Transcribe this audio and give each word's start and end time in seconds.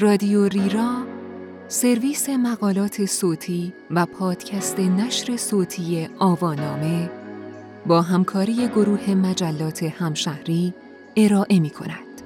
رادیو 0.00 0.48
ریرا 0.48 1.06
سرویس 1.68 2.28
مقالات 2.28 3.06
صوتی 3.06 3.72
و 3.90 4.06
پادکست 4.06 4.80
نشر 4.80 5.36
صوتی 5.36 6.08
آوانامه 6.18 7.10
با 7.86 8.02
همکاری 8.02 8.68
گروه 8.68 9.10
مجلات 9.10 9.82
همشهری 9.82 10.74
ارائه 11.16 11.60
می 11.60 11.70
کند. 11.70 12.22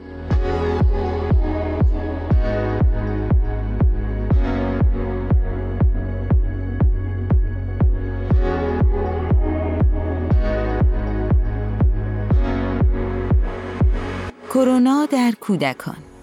کرونا 14.55 15.07
در 15.07 15.33
کودکان 15.41 16.14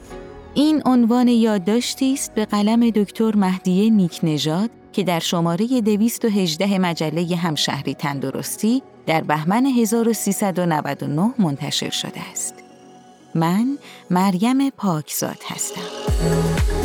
این 0.54 0.82
عنوان 0.86 1.28
یادداشتی 1.28 2.14
است 2.14 2.34
به 2.34 2.46
قلم 2.46 2.90
دکتر 2.90 3.36
مهدیه 3.36 3.90
نیک 3.90 4.20
نژاد 4.23 4.70
که 4.94 5.04
در 5.04 5.20
شماره 5.20 5.82
218 5.82 6.80
مجله 6.80 7.36
همشهری 7.36 7.94
تندرستی 7.94 8.84
در 9.05 9.22
بهمن 9.22 9.66
1399 9.66 11.34
منتشر 11.40 11.90
شده 11.90 12.22
است. 12.32 12.54
من 13.36 13.77
مریم 14.10 14.70
پاکزاد 14.70 15.40
هستم. 15.48 16.80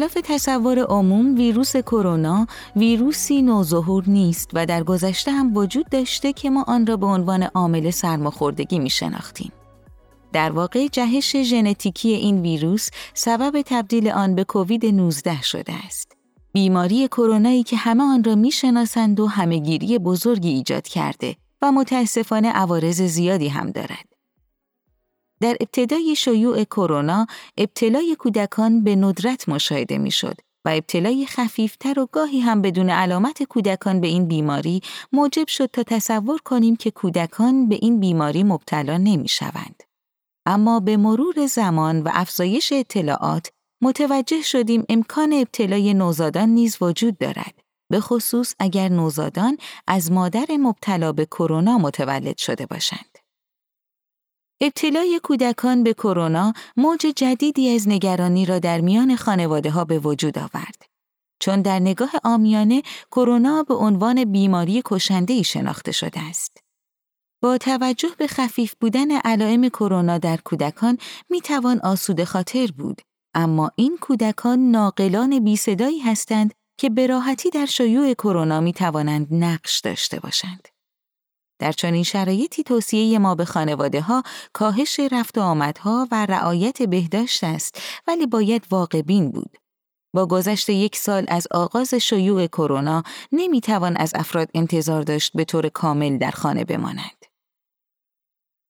برخلاف 0.00 0.24
تصور 0.24 0.78
عموم 0.78 1.34
ویروس 1.34 1.76
کرونا 1.76 2.46
ویروسی 2.76 3.42
نوظهور 3.42 4.04
نیست 4.06 4.50
و 4.54 4.66
در 4.66 4.82
گذشته 4.82 5.30
هم 5.30 5.56
وجود 5.56 5.88
داشته 5.90 6.32
که 6.32 6.50
ما 6.50 6.64
آن 6.68 6.86
را 6.86 6.96
به 6.96 7.06
عنوان 7.06 7.42
عامل 7.42 7.90
سرماخوردگی 7.90 8.78
می 8.78 8.90
شناختیم. 8.90 9.52
در 10.32 10.50
واقع 10.50 10.86
جهش 10.86 11.36
ژنتیکی 11.36 12.08
این 12.08 12.42
ویروس 12.42 12.90
سبب 13.14 13.62
تبدیل 13.66 14.08
آن 14.08 14.34
به 14.34 14.44
کووید 14.44 14.86
19 14.86 15.42
شده 15.42 15.72
است. 15.86 16.12
بیماری 16.52 17.08
کرونایی 17.08 17.62
که 17.62 17.76
همه 17.76 18.04
آن 18.04 18.24
را 18.24 18.34
می‌شناسند 18.34 19.20
و 19.20 19.26
همهگیری 19.26 19.98
بزرگی 19.98 20.50
ایجاد 20.50 20.88
کرده 20.88 21.36
و 21.62 21.72
متاسفانه 21.72 22.52
عوارض 22.52 23.02
زیادی 23.02 23.48
هم 23.48 23.70
دارد. 23.70 24.09
در 25.40 25.56
ابتدای 25.60 26.16
شیوع 26.16 26.64
کرونا 26.64 27.26
ابتلای 27.58 28.16
کودکان 28.18 28.84
به 28.84 28.96
ندرت 28.96 29.48
مشاهده 29.48 29.98
می‌شد 29.98 30.36
و 30.64 30.68
ابتلای 30.68 31.26
خفیفتر 31.26 32.00
و 32.00 32.08
گاهی 32.12 32.40
هم 32.40 32.62
بدون 32.62 32.90
علامت 32.90 33.42
کودکان 33.42 34.00
به 34.00 34.06
این 34.06 34.28
بیماری 34.28 34.80
موجب 35.12 35.48
شد 35.48 35.66
تا 35.66 35.82
تصور 35.82 36.38
کنیم 36.44 36.76
که 36.76 36.90
کودکان 36.90 37.68
به 37.68 37.78
این 37.82 38.00
بیماری 38.00 38.42
مبتلا 38.42 38.96
نمی 38.96 39.28
شوند. 39.28 39.82
اما 40.46 40.80
به 40.80 40.96
مرور 40.96 41.46
زمان 41.46 42.00
و 42.02 42.10
افزایش 42.12 42.72
اطلاعات 42.72 43.50
متوجه 43.82 44.42
شدیم 44.42 44.84
امکان 44.88 45.32
ابتلای 45.32 45.94
نوزادان 45.94 46.48
نیز 46.48 46.76
وجود 46.80 47.18
دارد. 47.18 47.54
به 47.90 48.00
خصوص 48.00 48.54
اگر 48.58 48.88
نوزادان 48.88 49.56
از 49.86 50.12
مادر 50.12 50.46
مبتلا 50.50 51.12
به 51.12 51.26
کرونا 51.26 51.78
متولد 51.78 52.38
شده 52.38 52.66
باشند. 52.66 53.18
ابتلای 54.62 55.20
کودکان 55.22 55.82
به 55.82 55.94
کرونا 55.94 56.52
موج 56.76 57.00
جدیدی 57.16 57.74
از 57.74 57.88
نگرانی 57.88 58.46
را 58.46 58.58
در 58.58 58.80
میان 58.80 59.16
خانواده 59.16 59.70
ها 59.70 59.84
به 59.84 59.98
وجود 59.98 60.38
آورد. 60.38 60.86
چون 61.40 61.62
در 61.62 61.78
نگاه 61.78 62.10
آمیانه 62.24 62.82
کرونا 63.10 63.62
به 63.62 63.74
عنوان 63.74 64.24
بیماری 64.24 64.82
کشنده 64.84 65.42
شناخته 65.42 65.92
شده 65.92 66.20
است. 66.20 66.58
با 67.42 67.58
توجه 67.58 68.08
به 68.18 68.26
خفیف 68.26 68.74
بودن 68.80 69.10
علائم 69.10 69.68
کرونا 69.68 70.18
در 70.18 70.36
کودکان 70.36 70.98
می 71.30 71.40
توان 71.40 71.80
آسوده 71.80 72.24
خاطر 72.24 72.68
بود، 72.78 73.00
اما 73.34 73.70
این 73.76 73.98
کودکان 74.00 74.70
ناقلان 74.70 75.44
بی 75.44 75.56
صدایی 75.56 76.00
هستند 76.00 76.54
که 76.78 76.90
به 76.90 77.06
راحتی 77.06 77.50
در 77.50 77.66
شیوع 77.66 78.14
کرونا 78.14 78.60
می 78.60 78.72
توانند 78.72 79.26
نقش 79.30 79.80
داشته 79.80 80.20
باشند. 80.20 80.68
در 81.60 81.72
چنین 81.72 82.02
شرایطی 82.02 82.62
توصیه 82.62 83.18
ما 83.18 83.34
به 83.34 83.44
خانواده 83.44 84.00
ها 84.00 84.22
کاهش 84.52 85.00
رفت 85.00 85.38
و 85.38 85.40
آمدها 85.40 86.08
و 86.10 86.26
رعایت 86.26 86.82
بهداشت 86.82 87.44
است 87.44 87.82
ولی 88.06 88.26
باید 88.26 88.66
واقع 88.70 89.02
بین 89.02 89.30
بود. 89.30 89.56
با 90.14 90.26
گذشت 90.26 90.70
یک 90.70 90.96
سال 90.96 91.24
از 91.28 91.46
آغاز 91.50 91.94
شیوع 91.94 92.46
کرونا 92.46 93.02
نمی‌توان 93.32 93.96
از 93.96 94.12
افراد 94.14 94.48
انتظار 94.54 95.02
داشت 95.02 95.32
به 95.34 95.44
طور 95.44 95.68
کامل 95.68 96.18
در 96.18 96.30
خانه 96.30 96.64
بمانند. 96.64 97.24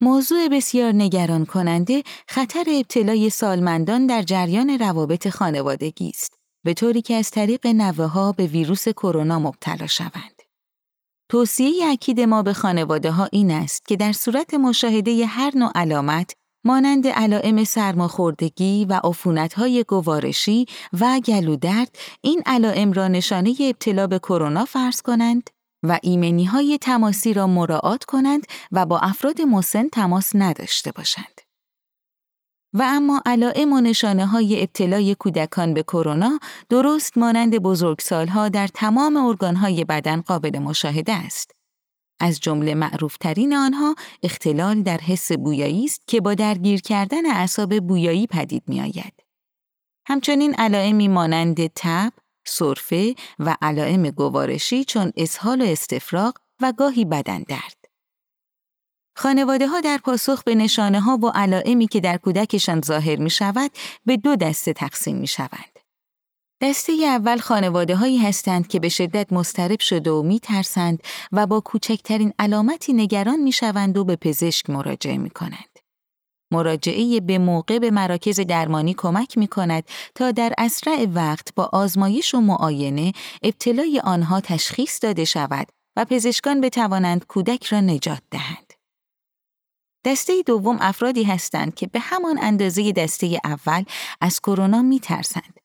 موضوع 0.01 0.49
بسیار 0.49 0.93
نگران 0.93 1.47
کننده 1.47 2.03
خطر 2.29 2.65
ابتلای 2.69 3.31
سالمندان 3.31 4.07
در 4.07 4.23
جریان 4.23 4.79
روابط 4.79 5.29
خانوادگی 5.29 6.09
است 6.09 6.41
به 6.65 6.75
طوری 6.75 7.03
که 7.03 7.15
از 7.15 7.31
طریق 7.31 7.67
نوه 7.67 8.05
ها 8.05 8.33
به 8.33 8.47
ویروس 8.47 8.89
کرونا 8.89 9.39
مبتلا 9.39 9.87
شوند. 9.87 10.40
توصیه 11.31 11.87
اکید 11.87 12.21
ما 12.21 12.43
به 12.43 12.53
خانواده 12.53 13.11
ها 13.11 13.29
این 13.33 13.51
است 13.51 13.87
که 13.87 13.97
در 13.97 14.13
صورت 14.13 14.55
مشاهده 14.55 15.27
هر 15.27 15.53
نوع 15.57 15.71
علامت 15.75 16.33
مانند 16.65 17.07
علائم 17.07 17.65
سرماخوردگی 17.65 18.85
و 18.85 19.01
های 19.57 19.85
گوارشی 19.89 20.67
و 21.01 21.21
گلودرد 21.25 21.99
این 22.21 22.43
علائم 22.47 22.93
را 22.93 23.09
نشانه 23.09 23.55
ابتلا 23.61 24.07
به 24.07 24.19
کرونا 24.19 24.65
فرض 24.65 25.03
کنند 25.03 25.51
و 25.83 25.99
ایمنی 26.03 26.45
های 26.45 26.79
تماسی 26.79 27.35
را 27.35 27.47
مراعات 27.47 28.05
کنند 28.05 28.47
و 28.73 28.87
با 28.87 28.99
افراد 28.99 29.41
مسن 29.41 29.89
تماس 29.89 30.31
نداشته 30.35 30.93
باشند. 30.93 31.40
و 32.75 32.83
اما 32.87 33.23
علائم 33.27 33.73
و 33.73 33.81
نشانه 33.81 34.27
های 34.27 34.61
ابتلای 34.61 35.15
کودکان 35.15 35.75
به 35.75 35.83
کرونا 35.83 36.39
درست 36.69 37.19
مانند 37.19 37.59
بزرگسالها 37.59 38.49
در 38.49 38.67
تمام 38.67 39.17
ارگانهای 39.17 39.85
بدن 39.85 40.21
قابل 40.21 40.59
مشاهده 40.59 41.13
است. 41.13 41.51
از 42.21 42.41
جمله 42.41 42.75
معروفترین 42.75 43.55
آنها 43.55 43.95
اختلال 44.23 44.83
در 44.83 44.99
حس 44.99 45.33
بویایی 45.33 45.85
است 45.85 46.03
که 46.07 46.21
با 46.21 46.35
درگیر 46.35 46.81
کردن 46.81 47.27
اعصاب 47.27 47.81
بویایی 47.81 48.27
پدید 48.27 48.63
می 48.67 48.81
آید. 48.81 49.13
همچنین 50.07 50.55
علائمی 50.55 51.09
مانند 51.09 51.67
تب، 51.67 52.13
سرفه 52.47 53.15
و 53.39 53.57
علائم 53.63 54.11
گوارشی 54.11 54.85
چون 54.85 55.13
اسهال 55.17 55.63
و 55.63 55.65
استفراغ 55.65 56.35
و 56.61 56.73
گاهی 56.73 57.05
بدن 57.05 57.43
درد. 57.43 57.80
خانواده 59.21 59.69
ها 59.69 59.81
در 59.81 59.99
پاسخ 59.99 60.43
به 60.43 60.55
نشانه 60.55 61.01
ها 61.01 61.17
و 61.17 61.27
علائمی 61.27 61.87
که 61.89 62.01
در 62.01 62.17
کودکشان 62.17 62.81
ظاهر 62.81 63.17
می 63.17 63.31
شود 63.31 63.71
به 64.07 64.17
دو 64.17 64.37
دسته 64.37 64.73
تقسیم 64.73 65.17
می 65.17 65.27
شوند. 65.27 65.79
دسته 66.63 66.93
اول 66.93 67.39
خانواده 67.39 67.97
هایی 67.97 68.19
هستند 68.19 68.69
که 68.69 68.81
به 68.81 68.89
شدت 68.89 69.33
مسترب 69.33 69.81
شده 69.81 70.11
و 70.11 70.23
می 70.23 70.41
ترسند 70.41 71.03
و 71.33 71.47
با 71.47 71.61
کوچکترین 71.61 72.33
علامتی 72.39 72.93
نگران 72.93 73.41
می 73.41 73.53
شوند 73.53 73.99
و 73.99 74.05
به 74.05 74.17
پزشک 74.17 74.71
مراجعه 74.71 75.19
می 75.19 75.31
کنند. 75.31 75.79
مراجعه 76.53 77.21
به 77.21 77.39
موقع 77.39 77.79
به 77.79 77.91
مراکز 77.91 78.41
درمانی 78.41 78.95
کمک 78.95 79.39
می 79.39 79.49
کند 79.49 79.85
تا 80.15 80.31
در 80.31 80.53
اسرع 80.59 81.07
وقت 81.15 81.55
با 81.55 81.71
آزمایش 81.73 82.35
و 82.35 82.41
معاینه 82.41 83.13
ابتلای 83.43 84.01
آنها 84.05 84.41
تشخیص 84.41 84.99
داده 85.03 85.25
شود 85.25 85.69
و 85.97 86.05
پزشکان 86.05 86.61
بتوانند 86.61 87.27
کودک 87.27 87.65
را 87.65 87.81
نجات 87.81 88.23
دهند. 88.31 88.70
دسته 90.05 90.43
دوم 90.47 90.79
افرادی 90.81 91.25
هستند 91.25 91.75
که 91.75 91.87
به 91.87 92.01
همان 92.01 92.39
اندازه 92.43 92.93
دسته 92.93 93.41
اول 93.45 93.85
از 94.21 94.41
کرونا 94.41 94.83
می 94.83 95.01
ترسند. 95.01 95.61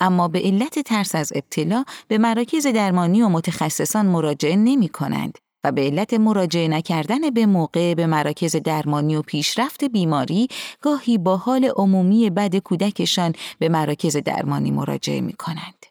اما 0.00 0.28
به 0.28 0.40
علت 0.40 0.78
ترس 0.78 1.14
از 1.14 1.32
ابتلا 1.34 1.84
به 2.08 2.18
مراکز 2.18 2.66
درمانی 2.66 3.22
و 3.22 3.28
متخصصان 3.28 4.06
مراجعه 4.06 4.56
نمی 4.56 4.88
کنند 4.88 5.38
و 5.64 5.72
به 5.72 5.82
علت 5.82 6.14
مراجعه 6.14 6.68
نکردن 6.68 7.30
به 7.30 7.46
موقع 7.46 7.94
به 7.94 8.06
مراکز 8.06 8.56
درمانی 8.56 9.16
و 9.16 9.22
پیشرفت 9.22 9.84
بیماری 9.84 10.48
گاهی 10.80 11.18
با 11.18 11.36
حال 11.36 11.72
عمومی 11.76 12.30
بد 12.30 12.56
کودکشان 12.56 13.32
به 13.58 13.68
مراکز 13.68 14.16
درمانی 14.16 14.70
مراجعه 14.70 15.20
می 15.20 15.32
کنند. 15.32 15.89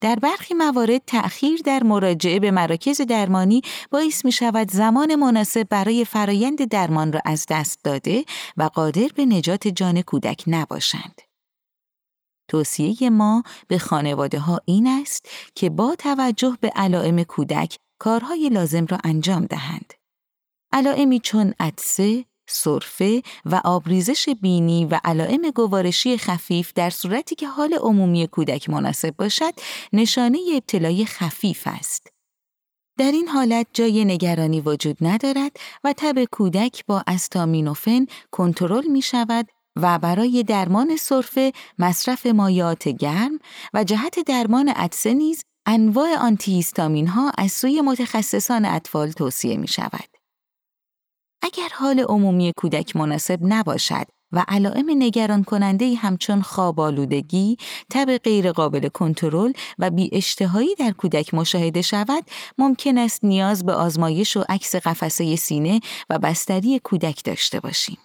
در 0.00 0.16
برخی 0.16 0.54
موارد 0.54 1.02
تأخیر 1.06 1.60
در 1.64 1.82
مراجعه 1.82 2.40
به 2.40 2.50
مراکز 2.50 3.00
درمانی 3.00 3.62
باعث 3.90 4.24
می 4.24 4.32
شود 4.32 4.70
زمان 4.70 5.14
مناسب 5.14 5.68
برای 5.68 6.04
فرایند 6.04 6.68
درمان 6.68 7.12
را 7.12 7.20
از 7.24 7.46
دست 7.50 7.84
داده 7.84 8.24
و 8.56 8.62
قادر 8.62 9.08
به 9.14 9.26
نجات 9.26 9.68
جان 9.68 10.02
کودک 10.02 10.44
نباشند. 10.46 11.22
توصیه 12.48 13.10
ما 13.10 13.42
به 13.68 13.78
خانواده 13.78 14.38
ها 14.38 14.60
این 14.64 14.86
است 14.86 15.28
که 15.54 15.70
با 15.70 15.94
توجه 15.98 16.58
به 16.60 16.72
علائم 16.76 17.22
کودک 17.22 17.76
کارهای 17.98 18.48
لازم 18.48 18.86
را 18.86 18.98
انجام 19.04 19.46
دهند. 19.46 19.94
علائمی 20.72 21.20
چون 21.20 21.54
عدسه، 21.60 22.24
سرفه 22.48 23.22
و 23.44 23.60
آبریزش 23.64 24.28
بینی 24.28 24.84
و 24.84 25.00
علائم 25.04 25.50
گوارشی 25.54 26.18
خفیف 26.18 26.72
در 26.74 26.90
صورتی 26.90 27.34
که 27.34 27.48
حال 27.48 27.74
عمومی 27.74 28.26
کودک 28.26 28.70
مناسب 28.70 29.16
باشد 29.16 29.52
نشانه 29.92 30.38
ابتلای 30.54 31.04
خفیف 31.04 31.62
است. 31.66 32.06
در 32.98 33.12
این 33.12 33.28
حالت 33.28 33.66
جای 33.72 34.04
نگرانی 34.04 34.60
وجود 34.60 34.96
ندارد 35.00 35.56
و 35.84 35.94
تب 35.96 36.24
کودک 36.24 36.86
با 36.86 37.02
استامینوفن 37.06 38.06
کنترل 38.30 38.86
می 38.86 39.02
شود 39.02 39.48
و 39.76 39.98
برای 39.98 40.42
درمان 40.42 40.96
سرفه 40.96 41.52
مصرف 41.78 42.26
مایعات 42.26 42.88
گرم 42.88 43.38
و 43.74 43.84
جهت 43.84 44.18
درمان 44.26 44.68
عطسه 44.68 45.14
نیز 45.14 45.42
انواع 45.66 46.16
آنتیهیستامین 46.18 47.06
ها 47.06 47.32
از 47.38 47.52
سوی 47.52 47.80
متخصصان 47.80 48.64
اطفال 48.64 49.12
توصیه 49.12 49.56
می 49.56 49.68
شود. 49.68 50.15
اگر 51.42 51.68
حال 51.74 52.00
عمومی 52.00 52.52
کودک 52.56 52.96
مناسب 52.96 53.38
نباشد 53.42 54.06
و 54.32 54.44
علائم 54.48 54.86
نگران 54.90 55.44
کننده 55.44 55.94
همچون 55.94 56.42
خواب 56.42 56.80
آلودگی، 56.80 57.56
تب 57.90 58.16
غیرقابل 58.16 58.88
کنترل 58.88 59.52
و 59.78 59.90
بی 59.90 60.10
اشتهایی 60.12 60.74
در 60.74 60.90
کودک 60.90 61.34
مشاهده 61.34 61.82
شود، 61.82 62.24
ممکن 62.58 62.98
است 62.98 63.24
نیاز 63.24 63.66
به 63.66 63.72
آزمایش 63.72 64.36
و 64.36 64.44
عکس 64.48 64.74
قفسه 64.74 65.36
سینه 65.36 65.80
و 66.10 66.18
بستری 66.18 66.80
کودک 66.84 67.24
داشته 67.24 67.60
باشیم. 67.60 67.98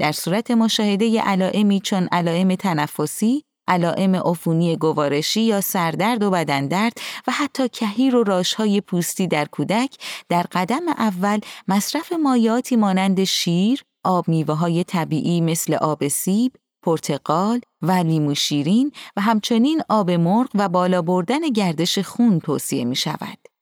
در 0.00 0.12
صورت 0.12 0.50
مشاهده 0.50 1.20
علائمی 1.20 1.80
چون 1.80 2.08
علائم 2.12 2.54
تنفسی، 2.54 3.44
علائم 3.68 4.16
عفونی 4.16 4.76
گوارشی 4.76 5.40
یا 5.40 5.60
سردرد 5.60 6.22
و 6.22 6.30
بدندرد 6.30 6.92
و 7.26 7.32
حتی 7.32 7.68
کهیر 7.68 8.16
و 8.16 8.22
راشهای 8.22 8.80
پوستی 8.80 9.26
در 9.26 9.44
کودک 9.44 9.96
در 10.28 10.46
قدم 10.52 10.88
اول 10.88 11.40
مصرف 11.68 12.12
مایعاتی 12.12 12.76
مانند 12.76 13.24
شیر، 13.24 13.82
آب 14.04 14.28
میوه 14.28 14.54
های 14.54 14.84
طبیعی 14.84 15.40
مثل 15.40 15.74
آب 15.74 16.08
سیب، 16.08 16.52
پرتقال 16.82 17.60
و 17.82 17.92
لیمو 17.92 18.34
شیرین 18.34 18.92
و 19.16 19.20
همچنین 19.20 19.82
آب 19.88 20.10
مرغ 20.10 20.48
و 20.54 20.68
بالا 20.68 21.02
بردن 21.02 21.40
گردش 21.40 21.98
خون 21.98 22.40
توصیه 22.40 22.84
می 22.84 22.96
شود. 22.96 23.57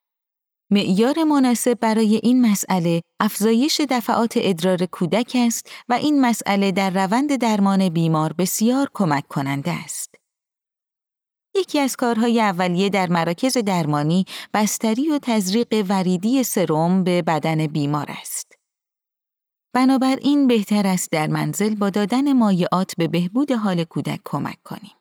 معیار 0.71 1.25
مناسب 1.25 1.79
برای 1.81 2.21
این 2.23 2.51
مسئله 2.51 3.03
افزایش 3.21 3.81
دفعات 3.91 4.33
ادرار 4.37 4.87
کودک 4.87 5.37
است 5.41 5.71
و 5.89 5.93
این 5.93 6.21
مسئله 6.21 6.73
در 6.73 6.91
روند 6.91 7.37
درمان 7.37 7.89
بیمار 7.89 8.33
بسیار 8.33 8.91
کمک 8.95 9.29
کننده 9.29 9.73
است. 9.85 10.15
یکی 11.55 11.79
از 11.79 11.97
کارهای 11.97 12.41
اولیه 12.41 12.89
در 12.89 13.09
مراکز 13.09 13.59
درمانی 13.59 14.25
بستری 14.55 15.11
و 15.11 15.19
تزریق 15.23 15.85
وریدی 15.89 16.43
سرم 16.43 17.05
به 17.05 17.23
بدن 17.23 17.67
بیمار 17.67 18.07
است. 18.09 18.53
بنابراین 19.75 20.47
بهتر 20.47 20.87
است 20.87 21.11
در 21.11 21.27
منزل 21.27 21.75
با 21.75 21.91
دادن 21.91 22.33
مایعات 22.33 22.95
به 22.99 23.09
بهبود 23.09 23.53
حال 23.53 23.85
کودک 23.85 24.21
کمک 24.25 24.63
کنیم. 24.65 24.95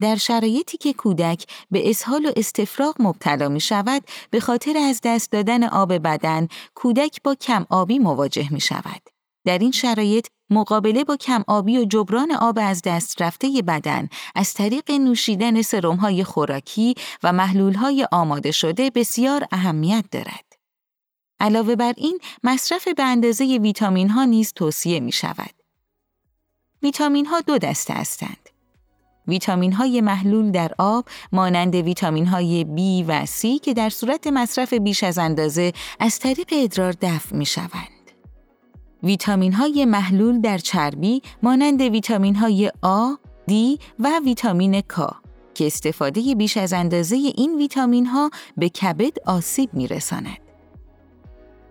در 0.00 0.16
شرایطی 0.16 0.76
که 0.76 0.92
کودک 0.92 1.46
به 1.70 1.90
اسهال 1.90 2.26
و 2.26 2.32
استفراغ 2.36 2.94
مبتلا 2.98 3.48
می 3.48 3.60
شود، 3.60 4.02
به 4.30 4.40
خاطر 4.40 4.76
از 4.76 5.00
دست 5.04 5.32
دادن 5.32 5.64
آب 5.64 5.92
بدن، 5.92 6.48
کودک 6.74 7.22
با 7.22 7.34
کم 7.34 7.66
آبی 7.70 7.98
مواجه 7.98 8.52
می 8.52 8.60
شود. 8.60 9.02
در 9.44 9.58
این 9.58 9.72
شرایط 9.72 10.26
مقابله 10.50 11.04
با 11.04 11.16
کم 11.16 11.44
آبی 11.46 11.78
و 11.78 11.84
جبران 11.84 12.32
آب 12.32 12.58
از 12.62 12.82
دست 12.82 13.22
رفته 13.22 13.62
بدن 13.66 14.08
از 14.34 14.54
طریق 14.54 14.90
نوشیدن 14.90 15.62
سرمهای 15.62 16.24
خوراکی 16.24 16.94
و 17.22 17.32
محلولهای 17.32 18.08
آماده 18.12 18.50
شده 18.50 18.90
بسیار 18.90 19.46
اهمیت 19.52 20.04
دارد. 20.10 20.44
علاوه 21.40 21.76
بر 21.76 21.94
این 21.96 22.20
مصرف 22.44 22.88
به 22.88 23.02
اندازه 23.02 23.44
ویتامین 23.44 24.10
ها 24.10 24.24
نیز 24.24 24.52
توصیه 24.52 25.00
می 25.00 25.12
شود. 25.12 25.54
ویتامین 26.82 27.26
ها 27.26 27.40
دو 27.40 27.58
دسته 27.58 27.94
هستند. 27.94 28.47
ویتامین 29.28 29.72
های 29.72 30.00
محلول 30.00 30.50
در 30.50 30.72
آب 30.78 31.04
مانند 31.32 31.74
ویتامین 31.74 32.26
های 32.26 32.64
B 32.64 33.04
و 33.08 33.26
C 33.26 33.60
که 33.62 33.74
در 33.74 33.90
صورت 33.90 34.26
مصرف 34.26 34.72
بیش 34.72 35.04
از 35.04 35.18
اندازه 35.18 35.72
از 36.00 36.18
طریق 36.18 36.48
ادرار 36.52 36.92
دفع 36.92 37.36
می 37.36 37.46
شوند. 37.46 37.98
ویتامین 39.02 39.52
های 39.52 39.84
محلول 39.84 40.40
در 40.40 40.58
چربی 40.58 41.22
مانند 41.42 41.80
ویتامین 41.80 42.34
های 42.36 42.68
A، 42.68 43.28
D 43.50 43.52
و 43.98 44.20
ویتامین 44.24 44.80
K 44.80 45.14
که 45.54 45.66
استفاده 45.66 46.34
بیش 46.34 46.56
از 46.56 46.72
اندازه 46.72 47.16
این 47.16 47.56
ویتامین 47.56 48.06
ها 48.06 48.30
به 48.56 48.68
کبد 48.68 49.12
آسیب 49.26 49.74
می 49.74 49.86
رساند. 49.86 50.47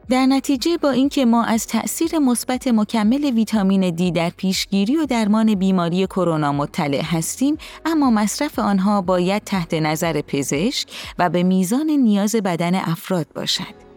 در 0.09 0.25
نتیجه 0.25 0.77
با 0.77 0.89
اینکه 0.89 1.25
ما 1.25 1.44
از 1.44 1.68
تأثیر 1.68 2.19
مثبت 2.19 2.68
مکمل 2.68 3.25
ویتامین 3.25 3.89
دی 3.89 4.12
در 4.12 4.30
پیشگیری 4.30 4.98
و 4.98 5.06
درمان 5.06 5.56
بیماری 5.56 6.07
کرونا 6.07 6.51
مطلع 6.51 7.01
هستیم 7.04 7.57
اما 7.86 8.12
مصرف 8.12 8.59
آنها 8.59 9.01
باید 9.01 9.44
تحت 9.44 9.74
نظر 9.74 10.21
پزشک 10.21 10.89
و 11.19 11.30
به 11.30 11.44
میزان 11.44 11.89
نیاز 11.89 12.36
بدن 12.36 12.75
افراد 12.75 13.27
باشد. 13.36 13.88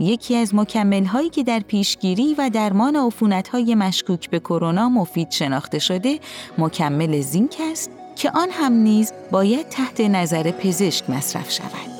یکی 0.00 0.36
از 0.36 0.54
مکمل 0.54 1.04
هایی 1.04 1.30
که 1.30 1.42
در 1.42 1.60
پیشگیری 1.60 2.34
و 2.38 2.50
درمان 2.52 2.96
عفونت 2.96 3.48
های 3.48 3.74
مشکوک 3.74 4.30
به 4.30 4.40
کرونا 4.40 4.88
مفید 4.88 5.30
شناخته 5.30 5.78
شده 5.78 6.20
مکمل 6.58 7.20
زینک 7.20 7.56
است 7.70 7.90
که 8.16 8.30
آن 8.30 8.48
هم 8.50 8.72
نیز 8.72 9.12
باید 9.30 9.68
تحت 9.68 10.00
نظر 10.00 10.50
پزشک 10.50 11.10
مصرف 11.10 11.50
شود. 11.50 11.91